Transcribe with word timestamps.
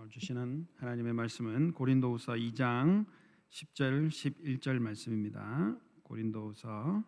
어, 0.00 0.08
주시는 0.08 0.66
하나님의 0.76 1.12
말씀은 1.12 1.72
고린도후서 1.72 2.32
2장 2.32 3.04
10절 3.50 4.08
11절 4.08 4.78
말씀입니다. 4.78 5.76
고린도후서 6.04 7.04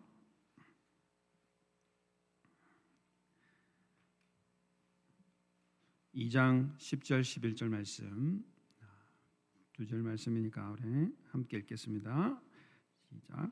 2장 6.13 6.77
10절 6.77 7.21
11절 7.21 7.69
말씀 7.69 8.45
두 9.73 9.87
절 9.87 10.03
말씀이니까 10.03 10.69
우리 10.69 11.11
함께 11.31 11.57
읽겠습니다. 11.57 12.39
시작. 13.09 13.51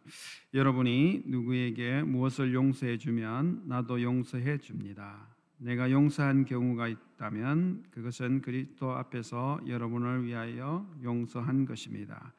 여러분이 0.54 1.24
누구에게 1.26 2.04
무엇을 2.04 2.54
용서해 2.54 3.00
주면 3.00 3.68
나도 3.68 4.04
용서해 4.04 4.60
줍니다. 4.60 5.36
내가 5.64 5.92
용서한 5.92 6.46
경우가 6.46 6.88
있다면 6.88 7.84
그것은 7.92 8.42
그리스도 8.42 8.94
앞에서 8.94 9.60
여러분을 9.68 10.26
위하여 10.26 10.92
용서한 11.04 11.66
것입니다. 11.66 12.34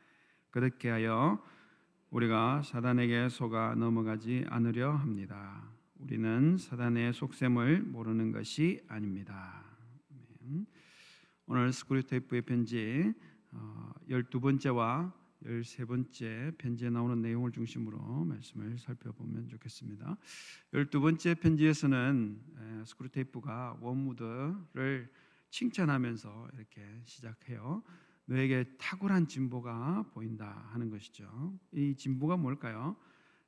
그렇게 0.51 0.91
하여 0.91 1.41
우리가 2.11 2.63
사단에게 2.63 3.29
속아 3.29 3.77
넘어가지 3.77 4.45
않으려 4.49 4.91
합니다. 4.91 5.63
우리는 6.01 6.59
사단의 6.59 7.13
속셈을 7.13 7.83
모르는 7.83 8.33
것이 8.33 8.81
아닙니다. 8.89 9.63
오늘 11.47 11.73
스크류테이프의 11.73 12.43
편지 12.43 13.13
12번째와 14.11 15.13
13번째 15.45 16.57
편지에 16.59 16.91
나오는 16.91 17.21
내용을 17.21 17.53
중심으로 17.53 18.25
말씀을 18.25 18.79
살펴보면 18.79 19.49
좋겠습니다. 19.49 20.17
12번째 20.73 21.41
편지에서는 21.41 22.85
스크루테이프가 22.87 23.79
웜우드를 23.81 25.11
칭찬하면서 25.51 26.49
이렇게 26.55 26.83
시작해요. 27.05 27.83
너에게 28.27 28.65
탁월한 28.79 29.27
진보가 29.27 30.11
보인다 30.15 30.69
하는 30.73 30.91
것이죠. 30.91 31.59
이 31.73 31.95
진보가 31.95 32.37
뭘까요? 32.37 32.97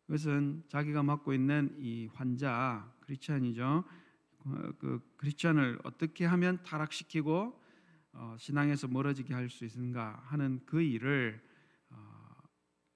그것은 0.06 0.64
자기가 0.68 1.02
맡고 1.02 1.32
있는 1.32 1.74
이 1.78 2.08
환자 2.12 2.92
크리스천이죠. 3.00 3.84
그 4.78 5.00
크리스천을 5.16 5.78
어떻게 5.84 6.26
하면 6.26 6.62
타락시키고 6.62 7.64
어, 8.12 8.36
신앙에서 8.38 8.86
멀어지게 8.86 9.34
할 9.34 9.48
수 9.48 9.64
있는가 9.64 10.22
하는 10.26 10.60
그 10.66 10.82
일을 10.82 11.40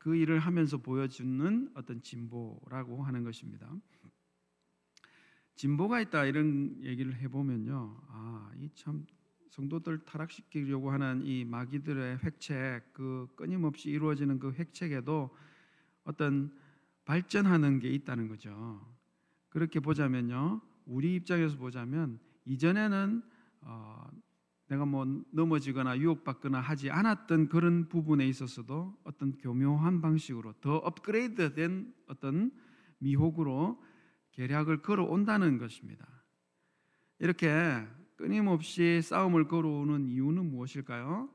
그 0.09 0.17
일을 0.17 0.39
하면서 0.39 0.79
보여주는 0.79 1.71
어떤 1.75 2.01
진보라고 2.01 3.03
하는 3.03 3.25
것입니다. 3.25 3.71
진보가 5.55 6.01
있다 6.01 6.25
이런 6.25 6.83
얘기를 6.83 7.15
해보면요, 7.15 8.01
아, 8.09 8.51
이 8.57 8.71
참 8.75 9.05
성도들 9.51 10.07
타락시키려고 10.07 10.91
하는 10.93 11.27
이 11.27 11.45
마귀들의 11.45 12.21
획책, 12.25 12.95
그 12.95 13.29
끊임없이 13.37 13.91
이루어지는 13.91 14.39
그 14.39 14.51
획책에도 14.53 15.29
어떤 16.05 16.57
발전하는 17.05 17.79
게 17.79 17.91
있다는 17.91 18.29
거죠. 18.29 18.81
그렇게 19.51 19.79
보자면요, 19.79 20.63
우리 20.87 21.17
입장에서 21.17 21.59
보자면 21.59 22.19
이전에는 22.47 23.23
어, 23.61 24.09
내가 24.69 24.85
뭐 24.85 25.07
넘어지거나 25.31 25.99
유혹받거나 25.99 26.61
하지 26.61 26.91
않았던 26.91 27.49
그런 27.49 27.89
부분에 27.89 28.27
있어서도 28.29 28.97
어떤 29.05 29.37
교묘한 29.39 30.01
방식으로 30.01 30.53
더 30.61 30.77
업그레이드된 30.77 31.93
어떤 32.07 32.51
미혹으로 32.99 33.83
계략을 34.33 34.83
걸어온다는 34.83 35.59
것입니다. 35.59 36.07
이렇게 37.19 37.87
끊임없이 38.17 39.01
싸움을 39.03 39.49
걸어오는 39.49 40.09
이유는 40.09 40.51
무엇일까요? 40.51 41.31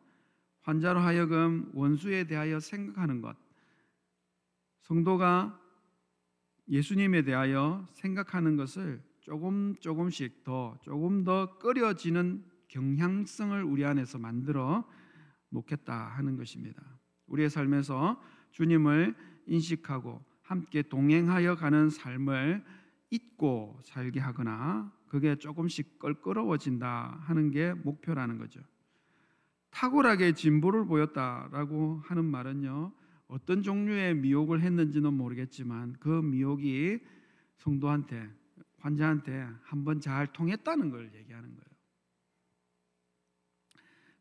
환자로 0.61 0.99
하여금 0.99 1.69
원수에 1.73 2.25
대하여 2.25 2.59
생각하는 2.59 3.21
것. 3.21 3.35
성도가 4.81 5.59
예수님에 6.69 7.23
대하여 7.23 7.85
생각하는 7.93 8.55
것을 8.55 9.01
조금 9.21 9.75
조금씩 9.79 10.43
더 10.43 10.77
조금 10.81 11.23
더 11.23 11.57
끓여지는 11.57 12.52
경향성을 12.73 13.63
우리 13.63 13.85
안에서 13.85 14.17
만들어 14.17 14.83
놓겠다 15.49 15.93
하는 15.93 16.37
것입니다. 16.37 16.81
우리의 17.27 17.49
삶에서 17.49 18.19
주님을 18.51 19.15
인식하고 19.45 20.23
함께 20.41 20.81
동행하여 20.81 21.55
가는 21.55 21.89
삶을 21.91 22.63
잊고 23.11 23.79
살게 23.83 24.19
하거나 24.19 24.91
그게 25.07 25.35
조금씩 25.35 25.99
껄끄러워진다 25.99 27.19
하는 27.21 27.51
게 27.51 27.73
목표라는 27.73 28.39
거죠. 28.39 28.59
탁월하게 29.69 30.33
진보를 30.33 30.85
보였다라고 30.85 32.01
하는 32.05 32.25
말은요. 32.25 32.91
어떤 33.27 33.61
종류의 33.61 34.15
미혹을 34.15 34.61
했는지는 34.61 35.13
모르겠지만 35.13 35.95
그 35.99 36.09
미혹이 36.09 36.99
성도한테 37.57 38.29
환자한테 38.79 39.47
한번 39.61 40.01
잘 40.01 40.33
통했다는 40.33 40.89
걸 40.89 41.13
얘기하는 41.15 41.49
거예요. 41.49 41.72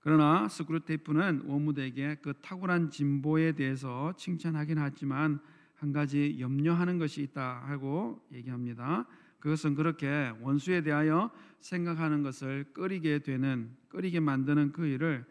그러나 0.03 0.49
스크루테이프는 0.49 1.43
워무드에게 1.47 2.17
그 2.17 2.35
탁월한 2.43 2.91
진보에 2.91 3.53
대해서 3.53 4.13
칭찬하긴 4.17 4.79
하지만 4.79 5.41
한 5.77 5.93
가지 5.93 6.39
염려하는 6.41 6.99
것이 6.99 7.23
있다 7.23 7.63
하고 7.67 8.21
얘기합니다. 8.33 9.07
그것은 9.39 9.77
그렇게 9.77 10.33
원수에 10.41 10.83
대하여 10.83 11.31
생각하는 11.61 12.25
것을 12.25 12.73
끓이게 12.73 13.21
되는 13.21 13.77
끓이게 13.89 14.19
만드는 14.19 14.73
그 14.73 14.87
일을 14.87 15.25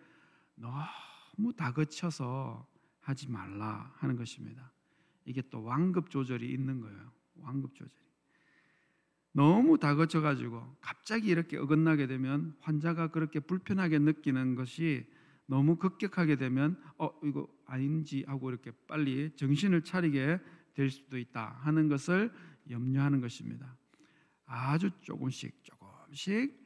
너무 0.56 1.54
다그쳐서 1.56 2.66
하지 3.02 3.30
말라 3.30 3.94
하는 3.98 4.16
것입니다. 4.16 4.72
이게 5.26 5.42
또 5.50 5.64
완급 5.64 6.10
조절이 6.10 6.50
있는 6.50 6.80
거예요. 6.80 7.12
완급 7.36 7.76
조절. 7.76 7.92
너무 9.34 9.78
다거쳐 9.78 10.22
가지고 10.22 10.76
갑자기 10.82 11.30
이렇게 11.30 11.58
어긋나게 11.58 12.08
되면 12.08 12.56
환자가 12.60 13.08
그렇게 13.12 13.40
불편하게 13.40 14.00
느끼는 14.00 14.56
것이 14.56 15.06
너무 15.46 15.78
급격하게 15.78 16.36
되면 16.36 16.82
어 16.98 17.12
이거 17.24 17.48
아닌지 17.66 18.24
하고 18.28 18.50
이렇게 18.50 18.72
빨리 18.88 19.32
정신을 19.36 19.84
차리게 19.84 20.40
될 20.74 20.90
수도 20.90 21.18
있다 21.18 21.58
하는 21.62 21.88
것을 21.88 22.32
염려하는 22.70 23.22
것입니다. 23.22 23.78
아주 24.46 24.92
조금씩 25.02 25.64
조금씩 25.64 26.62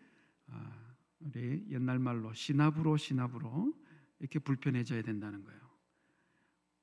아, 0.48 0.96
우리 1.20 1.66
옛날 1.70 2.00
말로 2.00 2.34
시나브로 2.34 2.98
시나브로 2.98 3.74
이렇게 4.20 4.40
불편해져야 4.40 5.02
된다는 5.02 5.44
거예요. 5.44 5.60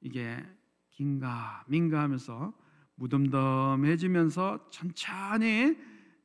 이게 0.00 0.44
긴가 0.90 1.64
민가 1.68 2.02
하면서 2.02 2.52
무덤덤해지면서 2.96 4.70
천천히 4.70 5.76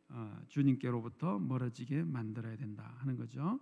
어, 0.09 0.39
주님께로부터 0.47 1.39
멀어지게 1.39 2.03
만들어야 2.03 2.55
된다 2.55 2.95
하는 2.99 3.17
거죠. 3.17 3.59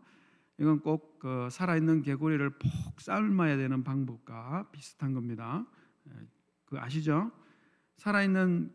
이건 0.58 0.80
꼭 0.82 1.16
그 1.26 1.50
살아있는 1.50 2.04
개구리를 2.04 2.48
폭 2.52 3.02
삶아야 3.02 3.58
되는 3.58 3.84
방법과 3.84 4.70
비슷한 4.72 5.16
겁니다. 5.16 5.66
예, 6.08 6.12
그 6.66 6.78
아시죠? 6.78 7.32
살아있는 7.98 8.72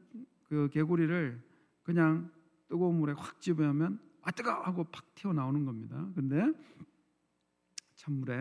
그 0.49 0.69
개구리를 0.73 1.41
그냥 1.85 2.29
뜨거운 2.67 2.97
물에 2.99 3.13
확 3.13 3.41
집으면 3.41 4.01
아 4.23 4.33
뜨거 4.33 4.51
하고 4.51 4.83
팍 4.83 5.15
튀어나오는 5.15 5.65
겁니다. 5.65 6.09
근데 6.17 6.53
찬물에 7.95 8.35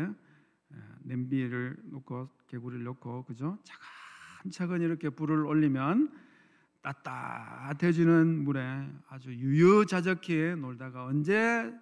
예, 0.74 0.78
냄비를 1.04 1.78
놓고 1.84 2.30
개구리를 2.48 2.84
넣고 2.86 3.26
그죠? 3.26 3.60
차가 3.64 3.86
차근차근 4.50 4.82
이렇게 4.82 5.10
불을 5.10 5.46
올리면 5.46 6.12
따뜻해지는 6.82 8.44
물에 8.44 8.90
아주 9.08 9.34
유유자적히 9.34 10.56
놀다가 10.58 11.06
언제인지 11.06 11.74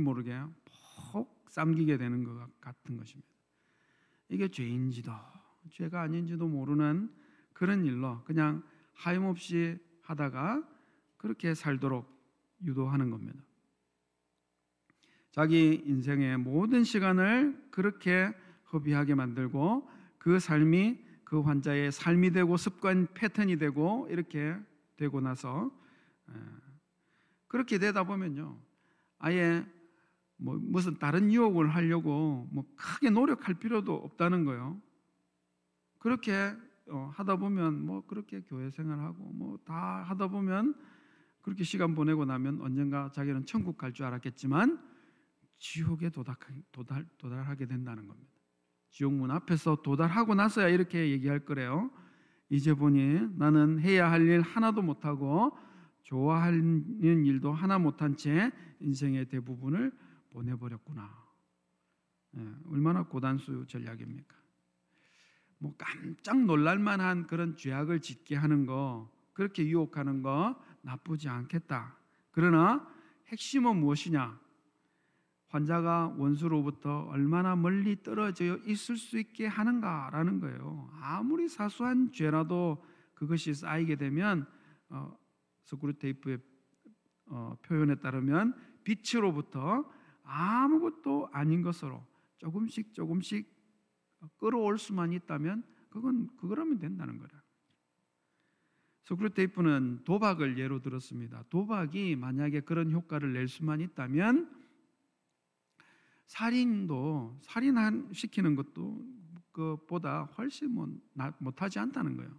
모르게 0.00 0.40
폭 1.12 1.44
삼기게 1.48 1.98
되는 1.98 2.24
것 2.24 2.60
같은 2.60 2.96
것입니다. 2.96 3.28
이게 4.28 4.48
죄인지도 4.48 5.12
죄가 5.70 6.02
아닌지도 6.02 6.48
모르는 6.48 7.10
그런 7.52 7.84
일로 7.84 8.22
그냥 8.24 8.62
하염없이 8.94 9.78
하다가 10.02 10.66
그렇게 11.16 11.54
살도록 11.54 12.10
유도하는 12.62 13.10
겁니다. 13.10 13.42
자기 15.30 15.82
인생의 15.84 16.38
모든 16.38 16.84
시간을 16.84 17.68
그렇게 17.70 18.32
허비하게 18.72 19.14
만들고 19.14 19.88
그 20.18 20.38
삶이 20.38 21.03
그 21.34 21.40
환자의 21.40 21.90
삶이 21.90 22.30
되고 22.30 22.56
습관 22.56 23.08
패턴이 23.12 23.56
되고 23.58 24.06
이렇게 24.08 24.56
되고 24.96 25.20
나서 25.20 25.68
그렇게 27.48 27.78
되다 27.78 28.04
보면요 28.04 28.56
아예 29.18 29.66
뭐 30.36 30.56
무슨 30.62 30.96
다른 30.96 31.32
유혹을 31.32 31.74
하려고 31.74 32.48
뭐 32.52 32.64
크게 32.76 33.10
노력할 33.10 33.54
필요도 33.54 33.92
없다는 33.92 34.44
거예요. 34.44 34.80
그렇게 35.98 36.54
어, 36.86 37.10
하다 37.14 37.34
보면 37.38 37.84
뭐 37.84 38.06
그렇게 38.06 38.40
교회 38.42 38.70
생활하고 38.70 39.24
뭐 39.32 39.58
다 39.64 40.04
하다 40.04 40.28
보면 40.28 40.76
그렇게 41.42 41.64
시간 41.64 41.96
보내고 41.96 42.24
나면 42.24 42.60
언젠가 42.60 43.10
자기는 43.10 43.44
천국 43.44 43.76
갈 43.76 43.92
줄 43.92 44.06
알았겠지만 44.06 44.78
지옥에 45.58 46.10
도달, 46.10 46.36
도달, 46.70 47.04
도달하게 47.18 47.66
된다는 47.66 48.06
겁니다. 48.06 48.33
지옥문 48.94 49.32
앞에서 49.32 49.82
도달하고 49.82 50.36
나서야 50.36 50.68
이렇게 50.68 51.10
얘기할 51.10 51.40
거래요. 51.40 51.90
이제 52.48 52.72
보니 52.72 53.36
나는 53.36 53.80
해야 53.80 54.08
할 54.10 54.22
일 54.22 54.40
하나도 54.40 54.82
못하고 54.82 55.56
좋아하는 56.04 57.02
일도 57.02 57.52
하나 57.52 57.78
못한 57.78 58.16
채 58.16 58.52
인생의 58.78 59.28
대부분을 59.28 59.90
보내버렸구나. 60.30 61.10
예, 62.36 62.54
얼마나 62.70 63.02
고단수 63.02 63.66
전략입니까? 63.66 64.36
뭐 65.58 65.74
깜짝 65.76 66.44
놀랄만한 66.44 67.26
그런 67.26 67.56
죄악을 67.56 68.00
짓게 68.00 68.36
하는 68.36 68.64
거, 68.64 69.10
그렇게 69.32 69.66
유혹하는 69.66 70.22
거 70.22 70.54
나쁘지 70.82 71.28
않겠다. 71.28 71.96
그러나 72.30 72.86
핵심은 73.26 73.76
무엇이냐? 73.76 74.38
환자가 75.54 76.16
원수로부터 76.18 77.04
얼마나 77.10 77.54
멀리 77.54 78.02
떨어져 78.02 78.58
있을 78.66 78.96
수 78.96 79.20
있게 79.20 79.46
하는가라는 79.46 80.40
거예요. 80.40 80.90
아무리 81.00 81.48
사소한 81.48 82.10
죄라도 82.10 82.84
그것이 83.14 83.54
쌓이게 83.54 83.94
되면 83.94 84.48
어, 84.88 85.16
스크루테이프의 85.66 86.38
어, 87.26 87.56
표현에 87.62 87.94
따르면 87.94 88.54
빛으로부터 88.82 89.88
아무것도 90.24 91.28
아닌 91.32 91.62
것으로 91.62 92.04
조금씩 92.38 92.92
조금씩 92.92 93.48
끌어올 94.38 94.76
수만 94.76 95.12
있다면 95.12 95.62
그건 95.88 96.36
그거라면 96.36 96.80
된다는 96.80 97.18
거라. 97.18 97.30
스크루테이프는 99.04 100.02
도박을 100.02 100.58
예로 100.58 100.80
들었습니다. 100.80 101.44
도박이 101.48 102.16
만약에 102.16 102.62
그런 102.62 102.90
효과를 102.90 103.34
낼 103.34 103.46
수만 103.46 103.80
있다면 103.80 104.63
살인도 106.26 107.38
살인 107.42 108.12
시키는 108.12 108.56
것도 108.56 109.04
그보다 109.52 110.24
훨씬 110.36 110.72
뭐 110.74 110.88
못하지 111.38 111.78
않다는 111.78 112.16
거예요. 112.16 112.30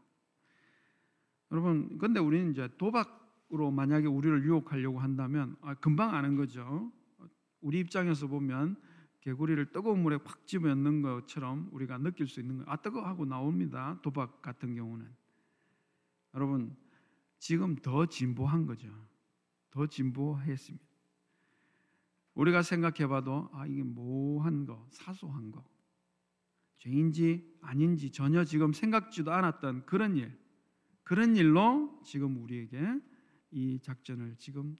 여러분, 1.51 1.97
근데 1.97 2.19
우리는 2.19 2.51
이제 2.51 2.67
도박으로 2.77 3.71
만약에 3.71 4.07
우리를 4.07 4.43
유혹하려고 4.43 4.99
한다면 4.99 5.55
아, 5.61 5.73
금방 5.75 6.13
아는 6.13 6.35
거죠. 6.35 6.91
우리 7.61 7.79
입장에서 7.79 8.27
보면 8.27 8.75
개구리를 9.21 9.71
뜨거운 9.71 10.03
물에 10.03 10.19
확 10.23 10.45
집어넣는 10.45 11.01
것처럼 11.01 11.69
우리가 11.71 11.97
느낄 11.97 12.27
수 12.27 12.39
있는 12.39 12.57
거예요. 12.57 12.69
아 12.69 12.75
뜨거 12.75 13.01
하고 13.01 13.25
나옵니다. 13.25 13.99
도박 14.03 14.41
같은 14.41 14.75
경우는 14.75 15.09
여러분 16.35 16.75
지금 17.39 17.75
더 17.77 18.05
진보한 18.05 18.65
거죠. 18.65 18.87
더 19.71 19.87
진보했습니다. 19.87 20.94
우리가 22.35 22.61
생각해봐도 22.61 23.49
아 23.53 23.65
이게 23.65 23.83
뭐한 23.83 24.65
거, 24.65 24.87
사소한 24.91 25.51
거, 25.51 25.65
죄인지 26.77 27.57
아닌지 27.61 28.11
전혀 28.11 28.43
지금 28.43 28.73
생각지도 28.73 29.33
않았던 29.33 29.85
그런 29.85 30.15
일, 30.15 30.37
그런 31.03 31.35
일로 31.35 32.01
지금 32.05 32.41
우리에게 32.43 32.99
이 33.51 33.79
작전을 33.81 34.35
지금 34.37 34.77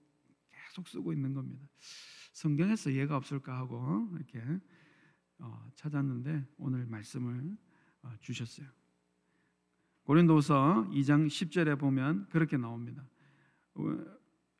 계속 0.50 0.86
쓰고 0.88 1.12
있는 1.12 1.32
겁니다. 1.32 1.66
성경에서 2.32 2.92
예가 2.92 3.16
없을까 3.16 3.56
하고 3.56 4.08
이렇게 4.14 4.42
어, 5.38 5.70
찾았는데 5.74 6.46
오늘 6.58 6.86
말씀을 6.86 7.56
어, 8.02 8.12
주셨어요. 8.20 8.68
고린도서 10.02 10.90
2장 10.92 11.26
10절에 11.26 11.78
보면 11.78 12.28
그렇게 12.28 12.56
나옵니다. 12.56 13.04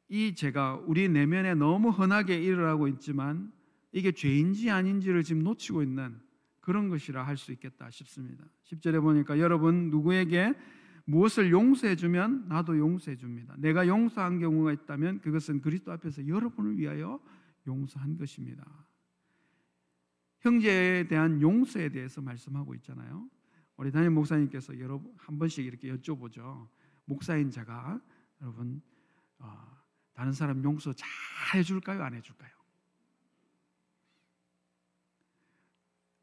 이 0.09 0.35
죄가 0.35 0.83
우리 0.87 1.09
내면에 1.09 1.55
너무 1.55 1.91
흔하게 1.91 2.41
일어나고 2.43 2.89
있지만 2.89 3.53
이게 3.93 4.13
죄인지 4.13 4.71
아닌지를 4.71 5.23
지금 5.23 5.43
놓치고 5.43 5.83
있는 5.83 6.21
그런 6.61 6.89
것이라 6.89 7.23
할 7.23 7.37
수 7.37 7.53
있겠다 7.53 7.91
싶습니다. 7.91 8.45
10절에 8.65 9.01
보니까 9.01 9.39
여러분 9.39 9.91
누구에게 9.91 10.55
무엇을 11.05 11.51
용서해 11.53 11.95
주면 11.95 12.49
나도 12.49 12.77
용서해 12.77 13.17
줍니다. 13.17 13.55
내가 13.59 13.87
용서한 13.87 14.41
경우가 14.41 14.73
있다면 14.73 15.21
그것은 15.21 15.61
그리스도 15.61 15.93
앞에서 15.93 16.27
여러분을 16.27 16.77
위하여 16.77 17.21
용서한 17.67 18.17
것입니다. 18.17 18.65
형제에 20.41 21.07
대한 21.07 21.41
용서에 21.41 21.89
대해서 21.89 22.21
말씀하고 22.21 22.75
있잖아요. 22.77 23.29
우리 23.77 23.93
담임 23.93 24.15
목사님께서 24.15 24.79
여러 24.81 25.01
한 25.17 25.39
번씩 25.39 25.65
이렇게 25.65 25.93
여쭤보죠. 25.95 26.69
목사인 27.05 27.51
자가 27.51 28.01
여러분 28.41 28.83
어, 29.39 29.76
다른 30.17 30.33
사람 30.33 30.65
용서 30.65 30.95
잘 30.95 31.07
해줄까요? 31.55 32.03
안 32.03 32.15
해줄까요? 32.15 32.51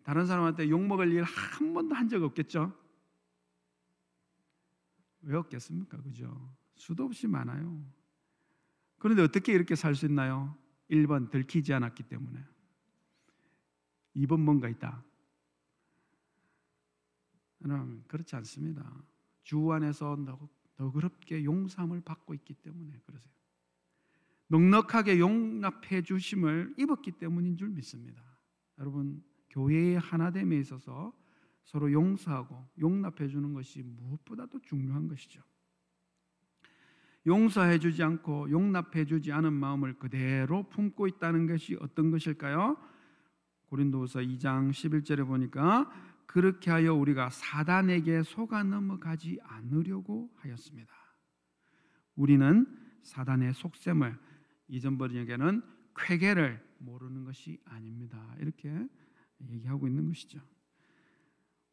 다른 0.03 0.25
사람한테 0.25 0.67
욕먹을 0.69 1.11
일 1.11 1.23
한 1.23 1.73
번도 1.73 1.95
한 1.95 2.09
적 2.09 2.23
없겠죠? 2.23 2.75
왜 5.21 5.37
없겠습니까? 5.37 6.01
그죠? 6.01 6.53
수도 6.75 7.05
없이 7.05 7.27
많아요. 7.27 7.85
그런데 8.97 9.21
어떻게 9.21 9.53
이렇게 9.53 9.75
살 9.75 9.95
수 9.95 10.05
있나요? 10.07 10.57
1번 10.89 11.29
들키지 11.29 11.71
않았기 11.73 12.03
때문에 12.03 12.43
2번 14.15 14.39
뭔가 14.41 14.67
있다. 14.67 15.03
여러분 17.63 18.03
그렇지 18.07 18.35
않습니다. 18.37 18.91
주 19.43 19.71
안에서 19.71 20.17
너그럽게 20.77 21.45
용서함을 21.45 22.01
받고 22.01 22.33
있기 22.33 22.55
때문에 22.55 22.99
그러세요. 23.05 23.31
넉넉하게 24.53 25.19
용납해 25.19 26.03
주심을 26.03 26.75
입었기 26.77 27.13
때문인 27.13 27.57
줄 27.57 27.69
믿습니다. 27.69 28.21
여러분 28.77 29.23
교회의 29.49 29.97
하나됨에 29.97 30.59
있어서 30.59 31.11
서로 31.63 31.91
용서하고 31.91 32.69
용납해 32.79 33.27
주는 33.27 33.51
것이 33.53 33.81
무엇보다도 33.81 34.59
중요한 34.61 35.07
것이죠. 35.07 35.41
용서해 37.25 37.79
주지 37.79 38.03
않고 38.03 38.51
용납해 38.51 39.05
주지 39.05 39.31
않은 39.31 39.53
마음을 39.53 39.97
그대로 39.97 40.69
품고 40.69 41.07
있다는 41.07 41.47
것이 41.47 41.75
어떤 41.79 42.11
것일까요? 42.11 42.77
고린도후서 43.67 44.19
2장 44.19 44.69
11절에 44.69 45.25
보니까 45.25 45.89
그렇게 46.27 46.69
하여 46.69 46.93
우리가 46.93 47.31
사단에게 47.31 48.21
속아 48.21 48.63
넘어가지 48.63 49.39
않으려고 49.41 50.29
하였습니다. 50.35 50.93
우리는 52.15 52.67
사단의 53.01 53.55
속셈을 53.55 54.32
이전 54.73 54.97
번역에는 54.97 55.61
쾌계를 55.95 56.59
모르는 56.79 57.25
것이 57.25 57.61
아닙니다. 57.65 58.35
이렇게 58.39 58.89
얘기하고 59.39 59.87
있는 59.87 60.07
것이죠. 60.07 60.39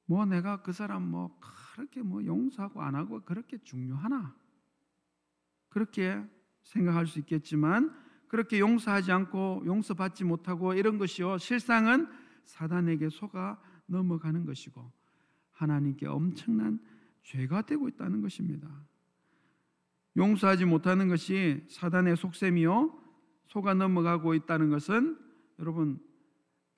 뭐 0.04 0.26
내가 0.26 0.60
그 0.60 0.74
사람 0.74 1.10
뭐 1.10 1.40
그렇게 1.40 2.02
뭐 2.02 2.22
용서하고 2.22 2.82
안 2.82 2.94
하고 2.94 3.22
그렇게 3.22 3.56
중요하나? 3.56 4.36
그렇게 5.70 6.22
생각할 6.62 7.06
수 7.06 7.18
있겠지만 7.20 7.90
그렇게 8.28 8.60
용서하지 8.60 9.12
않고 9.12 9.62
용서받지 9.64 10.24
못하고 10.24 10.74
이런 10.74 10.98
것이요 10.98 11.38
실상은 11.38 12.06
사단에게 12.44 13.08
속아 13.08 13.58
넘어가는 13.86 14.44
것이고 14.44 14.92
하나님께 15.52 16.06
엄청난 16.06 16.78
죄가 17.22 17.62
되고 17.62 17.88
있다는 17.88 18.20
것입니다. 18.20 18.68
용서하지 20.16 20.64
못하는 20.64 21.08
것이 21.08 21.64
사단의 21.68 22.16
속셈이요 22.16 22.98
속아 23.46 23.74
넘어가고 23.74 24.34
있다는 24.34 24.70
것은 24.70 25.18
여러분 25.58 26.00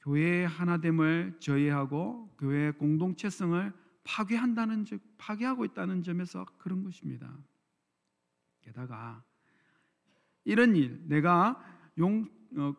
교회의 0.01 0.47
하나됨을 0.49 1.37
저해하고 1.39 2.35
교회의 2.39 2.73
공동체성을 2.73 3.73
파괴한다는 4.05 4.85
즉 4.85 5.01
파괴하고 5.17 5.65
있다는 5.65 6.03
점에서 6.03 6.45
그런 6.59 6.83
것입니다. 6.83 7.39
게다가 8.63 9.23
이런 10.45 10.75
일 10.75 11.01
내가 11.07 11.63
용 11.99 12.29
어, 12.57 12.75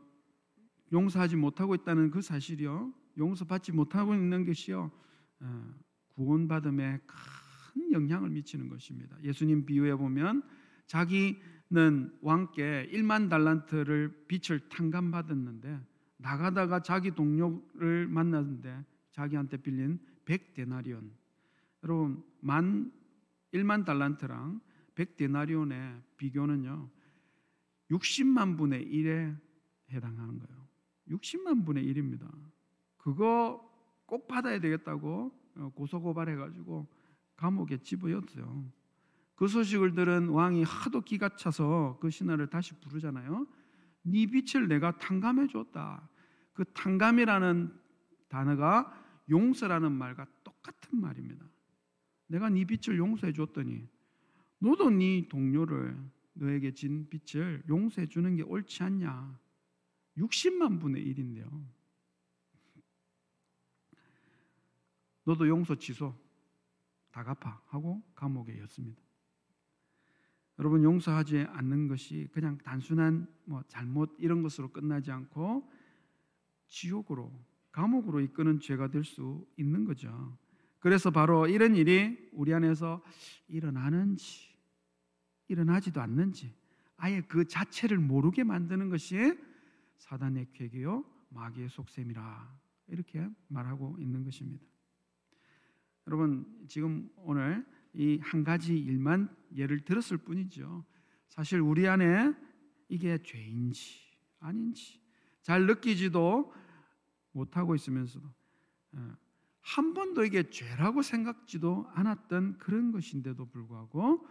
용서하지 0.92 1.36
못하고 1.38 1.76
있다는 1.76 2.12
그 2.12 2.22
사실이요 2.22 2.94
용서받지 3.18 3.72
못하고 3.72 4.14
있는 4.14 4.46
것이요 4.46 4.92
어, 5.40 5.74
구원받음에 6.10 7.00
큰 7.06 7.43
영향을 7.92 8.30
미치는 8.30 8.70
것입니다. 8.70 9.18
예수님 9.24 9.66
비유해 9.66 9.96
보면 9.96 10.44
자기는 10.88 12.18
왕께 12.22 12.90
1만 12.92 13.30
달란트를 13.30 14.26
빛을 14.28 14.70
탕감받았는데 14.70 15.80
나가다가 16.18 16.82
자기 16.82 17.12
동료를 17.12 18.08
만났는데 18.08 18.86
자기한테 19.12 19.58
빌린 19.58 20.00
100데나리온. 20.26 21.12
여러분 21.84 22.24
만 22.40 22.92
1만 23.54 23.86
달란트랑 23.86 24.62
100데나리온의 24.96 26.02
비교는요 26.18 26.90
60만 27.92 28.58
분의 28.58 28.86
1에 28.88 29.38
해당하는 29.92 30.40
거예요. 30.40 30.68
60만 31.10 31.66
분의 31.66 31.86
1입니다. 31.86 32.30
그거 32.98 33.70
꼭 34.06 34.28
받아야 34.28 34.60
되겠다고 34.60 35.32
고소고발해가지고 35.76 36.88
감옥에 37.44 37.78
집어였어요. 37.78 38.72
그 39.36 39.50
소식을 39.50 39.96
들은 39.96 40.30
왕이 40.30 40.64
하도 40.64 41.02
기가 41.02 41.36
차서 41.36 41.98
그 42.00 42.10
신하를 42.10 42.48
다시 42.48 42.74
부르잖아요. 42.80 43.46
네 44.04 44.26
빛을 44.28 44.70
내가 44.70 44.98
탕감해 44.98 45.48
줬다. 45.48 46.08
그 46.54 46.64
탕감이라는 46.74 47.78
단어가 48.30 48.94
용서라는 49.30 49.92
말과 49.92 50.26
똑같은 50.46 51.02
말입니다. 51.02 51.46
내가 52.28 52.50
네 52.50 52.64
빚을 52.64 52.98
용서해 52.98 53.34
줬더니 53.34 53.90
너도 54.60 54.90
네 54.90 55.28
동료를 55.28 56.00
너에게 56.36 56.74
진 56.74 57.10
빚을 57.10 57.64
용서해 57.68 58.08
주는 58.08 58.38
게 58.38 58.44
옳지 58.44 58.84
않냐? 58.84 59.38
60만 60.16 60.80
분의 60.80 61.06
1인데요. 61.14 61.66
너도 65.26 65.46
용서 65.50 65.76
취소 65.76 66.23
다 67.14 67.24
갚아 67.24 67.62
하고 67.68 68.02
감옥에 68.16 68.60
였습니다. 68.62 69.02
여러분 70.60 70.84
용서하지 70.84 71.46
않는 71.48 71.88
것이 71.88 72.28
그냥 72.34 72.58
단순한 72.58 73.28
뭐 73.46 73.64
잘못 73.68 74.16
이런 74.18 74.42
것으로 74.42 74.72
끝나지 74.72 75.12
않고 75.12 75.72
지옥으로 76.68 77.32
감옥으로 77.72 78.20
이끄는 78.20 78.60
죄가 78.60 78.90
될 78.90 79.04
수 79.04 79.48
있는 79.58 79.86
거죠. 79.86 80.38
그래서 80.80 81.12
바로 81.12 81.48
이런 81.48 81.76
일이 81.76 82.30
우리 82.34 82.54
안에서 82.54 83.02
일어나는지 83.48 84.54
일어나지도 85.48 86.02
않는지 86.02 86.54
아예 86.98 87.22
그 87.22 87.48
자체를 87.48 88.00
모르게 88.00 88.44
만드는 88.44 88.90
것이 88.90 89.38
사단의 89.98 90.48
괴계요 90.54 91.06
마귀의 91.30 91.70
속셈이라 91.70 92.60
이렇게 92.88 93.28
말하고 93.48 93.98
있는 94.00 94.24
것입니다. 94.24 94.73
여러분 96.08 96.46
지금 96.68 97.10
오늘 97.18 97.66
이 97.94 98.20
한 98.22 98.44
가지 98.44 98.78
일만 98.78 99.30
예를 99.56 99.86
들었을 99.86 100.18
뿐이죠. 100.18 100.84
사실 101.28 101.60
우리 101.60 101.88
안에 101.88 102.34
이게 102.90 103.22
죄인지 103.22 104.02
아닌지 104.40 105.00
잘 105.42 105.66
느끼지도 105.66 106.54
못하고 107.32 107.76
있으면서도 107.76 108.28
어, 108.94 109.18
한 109.62 109.94
번도 109.94 110.26
이게 110.26 110.50
죄라고 110.50 111.02
생각지도 111.02 111.88
않았던 111.94 112.58
그런 112.58 112.92
것인데도 112.92 113.46
불구하고 113.50 114.28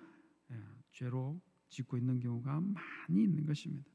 예, 0.51 0.57
죄로 0.93 1.41
짓고 1.69 1.97
있는 1.97 2.21
경우가 2.21 2.61
많이 2.61 3.23
있는 3.23 3.47
것입니다. 3.47 3.91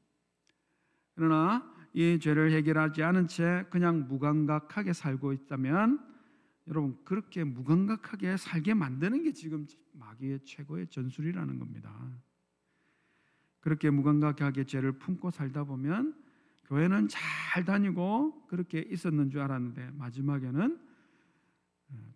그러나 1.14 1.74
이 1.92 2.18
죄를 2.20 2.52
해결하지 2.52 3.02
않은 3.02 3.28
채 3.28 3.66
그냥 3.70 4.08
무감각하게 4.08 4.92
살고 4.92 5.32
있다면 5.32 6.04
여러분 6.68 7.02
그렇게 7.04 7.44
무감각하게 7.44 8.36
살게 8.36 8.74
만드는 8.74 9.24
게 9.24 9.32
지금 9.32 9.66
마귀의 9.92 10.40
최고의 10.44 10.88
전술이라는 10.88 11.58
겁니다. 11.58 12.12
그렇게 13.60 13.90
무감각하게 13.90 14.64
죄를 14.64 14.92
품고 14.92 15.30
살다 15.30 15.64
보면 15.64 16.14
교회는 16.66 17.08
잘 17.08 17.64
다니고 17.64 18.46
그렇게 18.46 18.80
있었는 18.80 19.30
줄 19.30 19.40
알았는데 19.40 19.92
마지막에는 19.92 20.78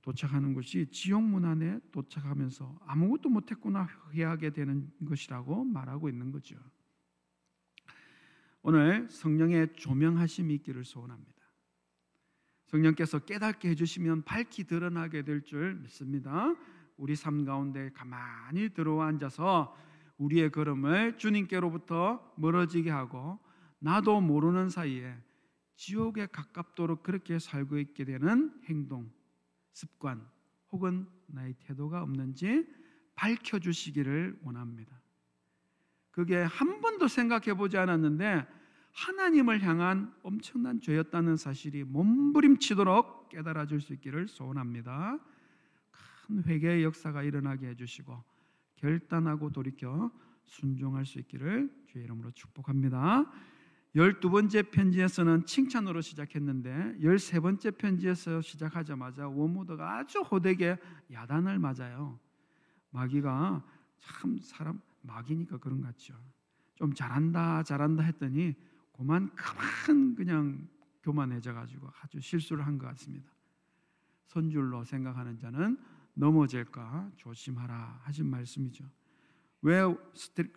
도착하는 0.02 0.52
것이 0.52 0.86
지옥 0.90 1.22
문 1.22 1.46
안에 1.46 1.80
도착하면서 1.90 2.80
아무것도 2.86 3.30
못했구나 3.30 3.88
회하게 4.12 4.50
되는 4.50 4.90
것이라고 5.06 5.64
말하고 5.64 6.10
있는 6.10 6.30
거죠. 6.30 6.56
오늘 8.60 9.08
성령의 9.08 9.74
조명하심이 9.74 10.54
있기를 10.56 10.84
소원합니다. 10.84 11.41
성령께서 12.72 13.18
깨닫게 13.18 13.68
해주시면 13.70 14.22
밝히 14.22 14.64
드러나게 14.64 15.22
될 15.22 15.42
줄 15.44 15.74
믿습니다. 15.74 16.54
우리 16.96 17.14
삶 17.16 17.44
가운데 17.44 17.90
가만히 17.92 18.70
들어와 18.70 19.08
앉아서 19.08 19.76
우리의 20.16 20.50
걸음을 20.50 21.18
주님께로부터 21.18 22.32
멀어지게 22.36 22.90
하고 22.90 23.38
나도 23.78 24.20
모르는 24.20 24.70
사이에 24.70 25.14
지옥에 25.76 26.26
가깝도록 26.26 27.02
그렇게 27.02 27.38
살고 27.38 27.78
있게 27.78 28.04
되는 28.04 28.58
행동, 28.64 29.10
습관 29.72 30.26
혹은 30.70 31.06
나의 31.26 31.54
태도가 31.60 32.02
없는지 32.02 32.66
밝혀 33.14 33.58
주시기를 33.58 34.38
원합니다. 34.42 34.98
그게 36.10 36.36
한 36.36 36.80
번도 36.80 37.08
생각해 37.08 37.54
보지 37.54 37.76
않았는데 37.76 38.46
하나님을 38.92 39.62
향한 39.62 40.14
엄청난 40.22 40.80
죄였다는 40.80 41.36
사실이 41.36 41.84
몸부림치도록 41.84 43.30
깨달아 43.30 43.66
줄 43.66 43.80
수 43.80 43.92
있기를 43.94 44.28
소원합니다. 44.28 45.18
큰 45.90 46.44
회개의 46.44 46.84
역사가 46.84 47.22
일어나게 47.22 47.68
해 47.68 47.74
주시고 47.74 48.22
결단하고 48.76 49.50
돌이켜 49.50 50.10
순종할 50.44 51.06
수 51.06 51.18
있기를 51.18 51.70
주의 51.86 52.04
이름으로 52.04 52.30
축복합니다. 52.32 53.30
열두 53.94 54.30
번째 54.30 54.62
편지에서는 54.62 55.44
칭찬으로 55.46 56.00
시작했는데 56.00 56.96
열세 57.02 57.40
번째 57.40 57.72
편지에서 57.72 58.40
시작하자마자 58.40 59.28
워무드가 59.28 59.98
아주 59.98 60.20
호되게 60.20 60.78
야단을 61.10 61.58
맞아요. 61.58 62.18
마귀가 62.90 63.62
참 63.98 64.38
사람 64.40 64.80
마귀니까 65.02 65.58
그런 65.58 65.80
것 65.80 65.88
같죠. 65.88 66.14
좀 66.74 66.92
잘한다 66.94 67.62
잘한다 67.62 68.02
했더니 68.02 68.54
그만 69.02 69.28
그만 69.34 70.14
그냥 70.14 70.68
교만해져 71.02 71.52
가지고 71.52 71.90
아주 72.00 72.20
실수를 72.20 72.64
한 72.64 72.78
것 72.78 72.86
같습니다. 72.86 73.28
선줄로 74.28 74.84
생각하는 74.84 75.36
자는 75.38 75.76
넘어질까 76.14 77.10
조심하라 77.16 78.00
하신 78.04 78.26
말씀이죠. 78.26 78.84
왜 79.62 79.82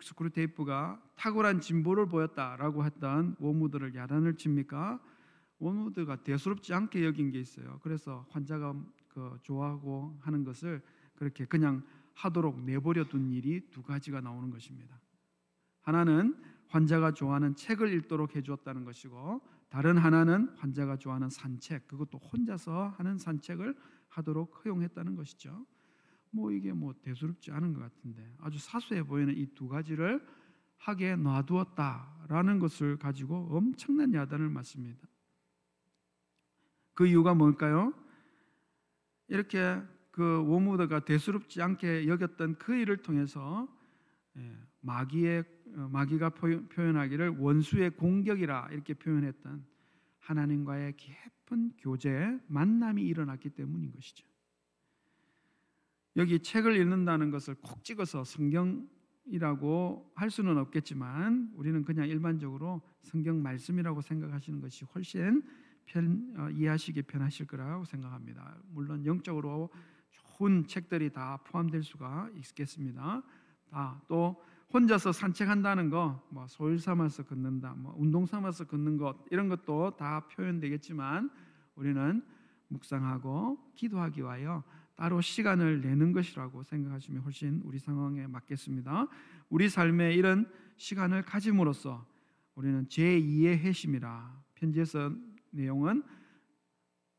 스크루테이프가 0.00 1.02
탁월한 1.16 1.60
진보를 1.60 2.06
보였다라고 2.08 2.84
했던 2.84 3.34
웜우드를 3.40 3.94
야단을 3.94 4.36
칩니까? 4.36 5.00
웜우드가 5.58 6.22
대수롭지 6.22 6.72
않게 6.72 7.04
여긴 7.04 7.30
게 7.32 7.40
있어요. 7.40 7.80
그래서 7.82 8.26
환자가 8.30 8.74
그 9.08 9.38
좋아하고 9.42 10.18
하는 10.20 10.44
것을 10.44 10.82
그렇게 11.16 11.44
그냥 11.46 11.82
하도록 12.14 12.60
내버려 12.62 13.04
둔 13.04 13.32
일이 13.32 13.68
두 13.70 13.82
가지가 13.82 14.20
나오는 14.20 14.50
것입니다. 14.50 15.00
하나는 15.82 16.40
환자가 16.68 17.12
좋아하는 17.12 17.54
책을 17.54 17.92
읽도록 17.94 18.36
해주었다는 18.36 18.84
것이고 18.84 19.40
다른 19.68 19.98
하나는 19.98 20.48
환자가 20.56 20.96
좋아하는 20.96 21.30
산책 21.30 21.86
그것도 21.88 22.18
혼자서 22.18 22.94
하는 22.96 23.18
산책을 23.18 23.74
하도록 24.08 24.64
허용했다는 24.64 25.16
것이죠. 25.16 25.66
뭐 26.30 26.52
이게 26.52 26.72
뭐 26.72 26.94
대수롭지 27.02 27.50
않은 27.52 27.72
것 27.72 27.80
같은데 27.80 28.34
아주 28.38 28.58
사소해 28.58 29.02
보이는 29.04 29.34
이 29.36 29.46
두 29.54 29.68
가지를 29.68 30.20
하게 30.78 31.16
놔두었다라는 31.16 32.58
것을 32.58 32.98
가지고 32.98 33.48
엄청난 33.50 34.12
야단을 34.14 34.48
맞습니다. 34.50 35.08
그 36.94 37.06
이유가 37.06 37.34
뭘까요? 37.34 37.92
이렇게 39.28 39.82
그 40.10 40.44
워무드가 40.46 41.04
대수롭지 41.04 41.60
않게 41.60 42.06
여겼던 42.08 42.58
그 42.58 42.74
일을 42.74 42.98
통해서 42.98 43.68
예, 43.68 43.85
마귀의 44.80 45.44
어, 45.76 45.88
마귀가 45.92 46.30
표현하기를 46.30 47.38
원수의 47.38 47.90
공격이라 47.96 48.68
이렇게 48.72 48.94
표현했던 48.94 49.64
하나님과의 50.20 50.96
깊은 50.96 51.72
교제 51.78 52.38
만남이 52.46 53.02
일어났기 53.02 53.50
때문인 53.50 53.92
것이죠. 53.92 54.26
여기 56.16 56.40
책을 56.40 56.76
읽는다는 56.76 57.30
것을 57.30 57.56
콕 57.56 57.84
찍어서 57.84 58.24
성경이라고 58.24 60.12
할 60.14 60.30
수는 60.30 60.56
없겠지만 60.56 61.52
우리는 61.54 61.84
그냥 61.84 62.08
일반적으로 62.08 62.80
성경 63.02 63.42
말씀이라고 63.42 64.00
생각하시는 64.00 64.60
것이 64.60 64.84
훨씬 64.86 65.42
편, 65.84 66.34
어, 66.36 66.50
이해하시기 66.50 67.02
편하실 67.02 67.46
거라고 67.46 67.84
생각합니다. 67.84 68.58
물론 68.70 69.04
영적으로 69.04 69.70
좋은 70.10 70.66
책들이 70.66 71.10
다 71.12 71.38
포함될 71.44 71.82
수가 71.82 72.30
있겠습니다. 72.34 73.22
아, 73.70 74.00
또 74.08 74.42
혼자서 74.72 75.12
산책한다는 75.12 75.90
거, 75.90 76.22
뭐 76.30 76.46
소일 76.48 76.78
삼아서 76.78 77.22
걷는다, 77.24 77.74
뭐 77.76 77.94
운동 77.96 78.26
삼아서 78.26 78.64
걷는 78.64 78.96
것 78.96 79.16
이런 79.30 79.48
것도 79.48 79.96
다 79.96 80.26
표현되겠지만 80.28 81.30
우리는 81.76 82.22
묵상하고 82.68 83.58
기도하기 83.74 84.22
위하여 84.22 84.64
따로 84.96 85.20
시간을 85.20 85.82
내는 85.82 86.12
것이라고 86.12 86.62
생각하시면 86.62 87.22
훨씬 87.22 87.60
우리 87.64 87.78
상황에 87.78 88.26
맞겠습니다. 88.26 89.06
우리 89.50 89.68
삶에 89.68 90.14
이런 90.14 90.50
시간을 90.76 91.22
가짐으로써 91.22 92.06
우리는 92.54 92.86
제2의 92.86 93.58
회심이라 93.58 94.42
편지에서 94.54 95.12
내용은 95.50 96.02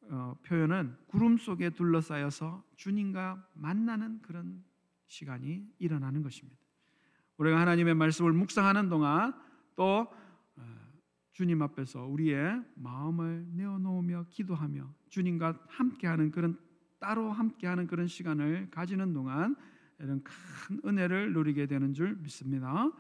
어, 0.09 0.35
표현은 0.43 0.95
구름 1.07 1.37
속에 1.37 1.69
둘러싸여서 1.71 2.63
주님과 2.75 3.45
만나는 3.53 4.21
그런 4.21 4.63
시간이 5.07 5.65
일어나는 5.79 6.21
것입니다. 6.21 6.59
우리가 7.37 7.59
하나님의 7.59 7.95
말씀을 7.95 8.33
묵상하는 8.33 8.89
동안 8.89 9.33
또 9.75 10.07
어, 10.55 10.61
주님 11.33 11.61
앞에서 11.61 12.05
우리의 12.05 12.63
마음을 12.75 13.45
내어놓으며 13.53 14.25
기도하며 14.29 14.93
주님과 15.09 15.65
함께하는 15.67 16.31
그런 16.31 16.59
따로 16.99 17.31
함께하는 17.31 17.87
그런 17.87 18.07
시간을 18.07 18.69
가지는 18.71 19.13
동안 19.13 19.55
이런 19.99 20.23
큰 20.23 20.81
은혜를 20.85 21.33
누리게 21.33 21.67
되는 21.67 21.93
줄 21.93 22.15
믿습니다. 22.15 22.91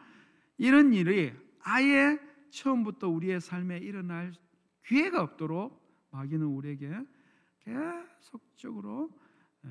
이런 0.57 0.93
일이 0.93 1.33
아예 1.61 2.19
처음부터 2.49 3.09
우리의 3.09 3.41
삶에 3.41 3.79
일어날 3.79 4.33
기회가 4.85 5.21
없도록 5.21 6.07
마귀는 6.11 6.45
우리에게 6.45 6.91
계속적으로 7.59 9.11
예, 9.65 9.69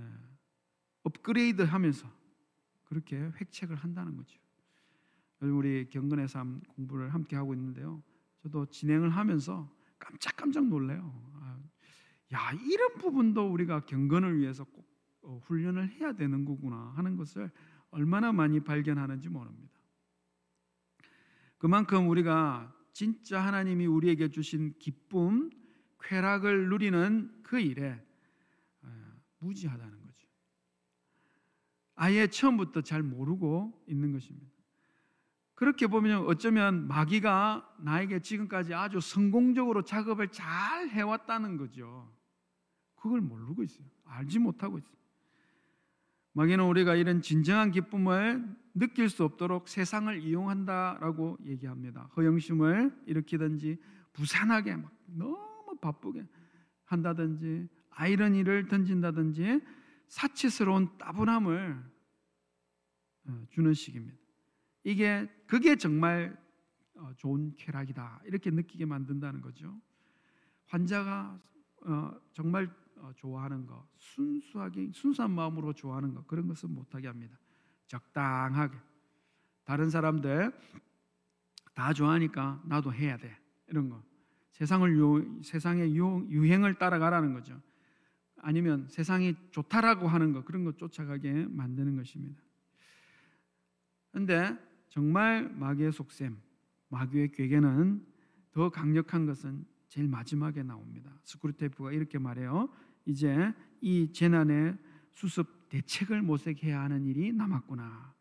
업그레이드하면서 1.05 2.16
그렇게 2.87 3.17
획책을 3.17 3.77
한다는 3.77 4.17
거죠. 4.17 4.39
요즘 5.43 5.59
우리 5.59 5.89
경건의 5.91 6.29
삶 6.29 6.61
공부를 6.69 7.13
함께 7.13 7.37
하고 7.37 7.55
있는데요. 7.55 8.03
저도 8.43 8.67
진행을 8.67 9.11
하면서 9.11 9.71
깜짝깜짝 9.99 10.67
놀래요. 10.67 11.33
아, 11.35 11.59
야 12.33 12.53
이런 12.53 12.95
부분도 12.99 13.53
우리가 13.53 13.85
경건을 13.87 14.39
위해서 14.39 14.65
꼭 14.65 14.87
어, 15.23 15.41
훈련을 15.45 15.91
해야 15.91 16.13
되는 16.13 16.45
거구나 16.45 16.93
하는 16.97 17.17
것을 17.17 17.51
얼마나 17.91 18.33
많이 18.33 18.61
발견하는지 18.61 19.29
모릅니다. 19.29 19.75
그만큼 21.59 22.09
우리가 22.09 22.73
진짜 22.93 23.45
하나님이 23.45 23.87
우리에게 23.87 24.29
주신 24.29 24.75
기쁨, 24.79 25.51
쾌락을 26.01 26.69
누리는 26.69 27.43
그 27.43 27.59
일에 27.59 28.01
어, 28.83 28.89
무지하다는. 29.41 30.06
아예 31.97 32.27
처음부터 32.29 32.83
잘 32.83 33.03
모르고 33.03 33.85
있는 33.89 34.13
것입니다. 34.13 34.47
그렇게 35.55 35.87
보면 35.87 36.27
어쩌면 36.27 36.87
마귀가 36.87 37.77
나에게 37.81 38.21
지금까지 38.21 38.75
아주 38.75 39.01
성공적으로 39.01 39.83
작업을 39.83 40.29
잘 40.29 40.89
해왔다는 40.91 41.57
거죠. 41.57 42.13
그걸 42.95 43.23
모르고 43.23 43.63
있어요. 43.63 43.87
알지 44.05 44.39
못하고 44.39 44.79
있어요. 44.79 44.97
마귀는 46.35 46.63
우리가 46.65 46.95
이런 46.95 47.23
진정한 47.23 47.71
기쁨을 47.71 48.47
느낄 48.75 49.09
수 49.09 49.25
없도록 49.25 49.69
세상을 49.69 50.21
이용한다라고 50.23 51.39
얘기합니다. 51.47 52.11
허영심을 52.15 52.95
일으키든지 53.07 53.79
부산하게 54.13 54.77
막 54.77 54.93
너무 55.07 55.79
바쁘게 55.81 56.27
한다든지 56.85 57.67
아이러니를 57.89 58.69
던진다든지 58.69 59.63
사치스러운 60.09 60.97
따분함을 60.99 61.83
어, 63.29 63.45
주는 63.51 63.75
식입니다. 63.75 64.19
이게 64.85 65.29
그게 65.47 65.77
정말 65.77 66.37
어, 66.95 67.13
좋은 67.17 67.55
쾌락이다 67.57 68.21
이렇게 68.25 68.51
느끼게 68.51 68.87
만든다는 68.87 69.41
거죠. 69.41 69.81
환자가 70.67 71.41
어, 71.83 72.11
정말 72.33 72.71
좋아하는 73.17 73.67
거, 73.67 73.87
순수하게 73.97 74.91
순수한 74.93 75.31
마음으로 75.31 75.73
좋아하는 75.73 76.15
거 76.15 76.25
그런 76.25 76.49
것은 76.49 76.71
못하게 76.71 77.09
합니다. 77.09 77.39
적당하게 77.87 78.77
다른 79.65 79.91
사람들 79.91 80.53
다 81.75 81.93
좋아하니까 81.93 82.63
나도 82.65 82.93
해야 82.93 83.17
돼 83.17 83.37
이런 83.69 83.89
거 83.89 84.03
세상을 84.53 84.91
유, 84.97 85.41
세상의 85.45 85.95
유, 85.97 86.27
유행을 86.31 86.79
따라가라는 86.79 87.35
거죠. 87.35 87.61
아니면 88.39 88.87
세상이 88.89 89.35
좋다라고 89.51 90.09
하는 90.09 90.33
거 90.33 90.45
그런 90.45 90.65
거 90.65 90.73
쫓아가게 90.73 91.47
만드는 91.49 91.97
것입니다. 91.97 92.41
그런데 94.11 94.57
정말 94.89 95.49
마귀의 95.55 95.93
속셈, 95.93 96.37
마귀의 96.89 97.33
괴계는 97.33 98.05
더 98.53 98.71
강력한 98.71 99.27
것은 99.27 99.65
제일 99.89 100.09
마지막에 100.09 100.63
나옵니다. 100.63 101.11
스크루테이프가 101.25 101.93
이렇게 101.93 102.19
말해요. 102.19 102.69
이제 103.05 103.53
이 103.81 104.13
재난의 104.13 104.77
수습 105.11 105.69
대책을 105.69 106.23
모색해야 106.23 106.81
하는 106.81 107.05
일이 107.07 107.33
남았구나. 107.33 108.15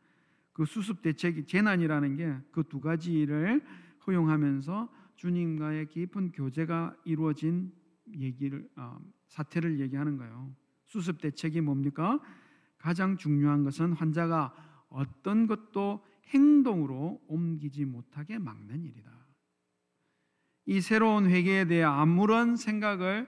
그 0.54 0.66
수습 0.66 1.02
대책이 1.02 1.46
재난이라는 1.46 2.16
게 2.18 2.38
그 2.52 2.64
두 2.64 2.80
가지를 2.80 3.62
허용하면서 4.08 4.90
주님과의 5.16 5.88
깊은 5.90 6.32
교제가 6.32 6.96
이루어진 7.06 7.72
얘기를 8.14 8.70
어, 8.76 9.00
사태를 9.28 9.80
얘기하는 9.80 10.18
거예요. 10.18 10.56
수습 10.86 11.22
대책이 11.22 11.62
뭡니까? 11.62 12.20
가장 12.78 13.18
중요한 13.18 13.64
것은 13.64 13.94
환자가 13.94 14.54
어떤 14.90 15.48
것도 15.48 16.06
행동으로 16.28 17.22
옮기지 17.28 17.86
못하게 17.86 18.38
막는 18.38 18.84
일이다. 18.84 19.12
이 20.68 20.82
새로운 20.82 21.30
회개에 21.30 21.66
대해 21.66 21.84
아무런 21.84 22.56
생각을 22.56 23.28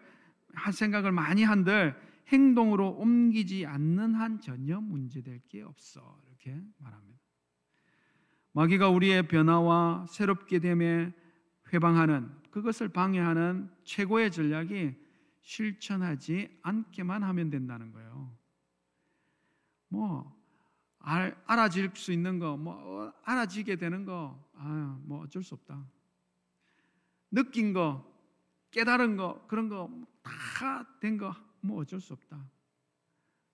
한 0.54 0.74
생각을 0.74 1.12
많이 1.12 1.44
한들 1.44 1.96
행동으로 2.30 2.90
옮기지 2.90 3.66
않는 3.66 4.16
한 4.16 4.42
전혀 4.42 4.82
문제될 4.82 5.42
게 5.48 5.62
없어. 5.62 6.20
이렇게 6.28 6.62
말합니다. 6.80 7.20
마귀가 8.54 8.90
우리의 8.90 9.28
변화와 9.28 10.08
새롭게 10.10 10.60
됨에 10.60 11.14
회방하는 11.72 12.30
그것을 12.50 12.90
방해하는 12.90 13.70
최고의 13.84 14.32
전략이 14.32 14.96
실천하지 15.48 16.60
않게만 16.62 17.24
하면 17.24 17.50
된다는 17.50 17.94
거예요. 17.94 18.36
뭐 19.88 20.36
알, 21.00 21.42
아질 21.46 21.92
수 21.96 22.12
있는 22.12 22.38
거, 22.38 22.58
뭐 22.58 22.74
어, 22.76 23.14
알아지게 23.24 23.78
되는 23.78 24.04
거, 24.04 24.46
아, 24.56 25.00
뭐 25.04 25.22
어쩔 25.22 25.42
수 25.42 25.56
없다. 25.56 25.86
느낀 27.32 27.72
거, 27.72 28.06
깨달은 28.72 29.16
거, 29.16 29.46
그런 29.48 29.70
거 29.70 29.90
다 30.22 30.86
된 31.00 31.18
거, 31.18 31.34
뭐 31.62 31.80
어쩔 31.80 32.02
수 32.02 32.12
없다. 32.12 32.46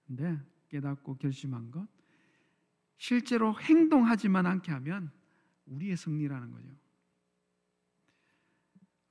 근데 0.08 0.41
깨닫고 0.69 1.17
결심한 1.17 1.69
것, 1.69 1.88
실제로 2.97 3.60
행동하지만 3.60 4.47
않게 4.47 4.71
하면 4.71 5.12
우리의 5.67 5.95
승리라는 5.95 6.51
거죠. 6.51 6.69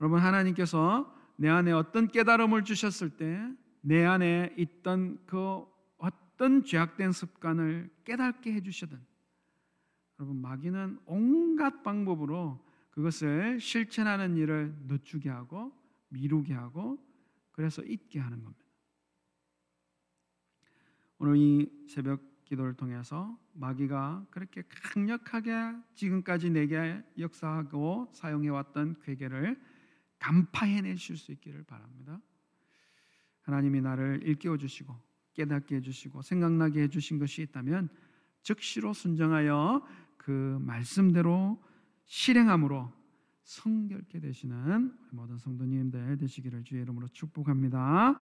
여러분 0.01 0.19
하나님께서 0.19 1.22
내 1.43 1.49
안에 1.49 1.73
어떤 1.73 2.07
깨달음을 2.07 2.63
주셨을 2.63 3.11
때 3.11 3.63
내 3.83 4.05
안에 4.05 4.55
있던 4.57 5.19
그 5.27 5.65
어떤 5.99 6.65
죄악된 6.65 7.13
습관을 7.13 7.91
깨닫게 8.05 8.53
해주시든 8.55 8.99
여러분 10.19 10.37
마귀는 10.41 11.01
온갖 11.05 11.83
방법으로 11.83 12.65
그것을 12.91 13.59
실천하는 13.61 14.37
일을 14.37 14.75
늦추게 14.87 15.29
하고 15.29 15.73
미루게 16.09 16.55
하고 16.55 16.99
그래서 17.51 17.83
잊게 17.83 18.21
하는 18.21 18.45
겁니다. 18.45 18.63
오늘 21.19 21.37
이 21.37 21.87
새벽 21.89 22.21
기도를 22.45 22.75
통해서 22.75 23.37
마귀가 23.55 24.27
그렇게 24.31 24.63
강력하게 24.69 25.75
지금까지 25.95 26.51
내게 26.51 27.03
역사하고 27.19 28.11
사용해 28.13 28.49
왔던 28.49 29.01
괴계를 29.03 29.61
간파해내실 30.23 31.17
수 31.17 31.33
있기를 31.33 31.65
바랍니다. 31.65 32.21
하나님이 33.43 33.81
나를 33.81 34.21
일깨워 34.23 34.57
주시고 34.57 34.95
깨닫게 35.35 35.77
해 35.77 35.81
주시고 35.81 36.23
생각나게 36.23 36.83
해 36.83 36.89
주신 36.89 37.19
것이 37.19 37.43
있다면 37.43 37.89
즉시로 38.43 38.93
순정하여 38.93 39.85
그 40.17 40.59
말씀대로 40.61 41.61
실행함으로 42.05 42.93
성결케 43.43 44.21
되시는 44.21 44.97
모든 45.11 45.39
성도님들 45.39 46.17
되시기를 46.19 46.63
주의 46.63 46.83
이름으로 46.83 47.09
축복합니다. 47.09 48.21